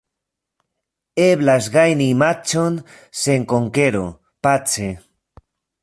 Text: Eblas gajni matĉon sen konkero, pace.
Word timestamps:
Eblas 1.25 1.67
gajni 1.75 2.07
matĉon 2.23 2.81
sen 3.25 3.47
konkero, 3.53 4.05
pace. 4.49 4.91